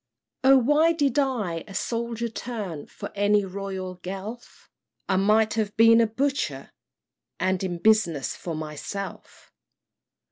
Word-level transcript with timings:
"O 0.43 0.57
why 0.57 0.93
did 0.93 1.19
I 1.19 1.63
a 1.67 1.75
soldier 1.75 2.27
turn 2.27 2.87
For 2.87 3.11
any 3.13 3.45
royal 3.45 3.93
Guelph? 4.01 4.67
I 5.07 5.15
might 5.15 5.53
have 5.53 5.77
been 5.77 6.01
a 6.01 6.07
Butcher, 6.07 6.71
and 7.39 7.63
In 7.63 7.77
business 7.77 8.35
for 8.35 8.55
myself! 8.55 9.51